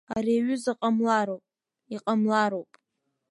[0.15, 1.43] Ари аҩыза ҟамлароуп,
[1.95, 2.71] иҟамлароуп!